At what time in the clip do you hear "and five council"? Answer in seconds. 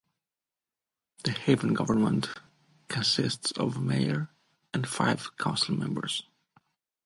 4.73-5.77